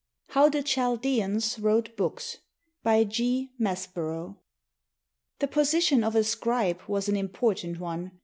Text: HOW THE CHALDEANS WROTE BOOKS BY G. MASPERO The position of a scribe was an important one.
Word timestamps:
HOW 0.29 0.49
THE 0.49 0.63
CHALDEANS 0.63 1.59
WROTE 1.59 1.95
BOOKS 1.95 2.37
BY 2.81 3.03
G. 3.03 3.51
MASPERO 3.59 4.39
The 5.37 5.47
position 5.47 6.03
of 6.03 6.15
a 6.15 6.23
scribe 6.23 6.79
was 6.87 7.07
an 7.07 7.15
important 7.15 7.79
one. 7.79 8.09